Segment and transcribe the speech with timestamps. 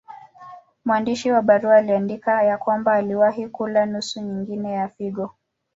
[0.85, 5.31] Mwandishi wa barua aliandika ya kwamba aliwahi kula nusu nyingine ya figo.